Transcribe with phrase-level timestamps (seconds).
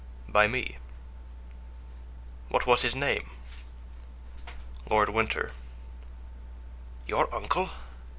[0.27, 0.77] "By me."
[2.49, 3.29] "What was his name?"
[4.89, 5.51] "Lord Winter."
[7.05, 7.69] "Your uncle?"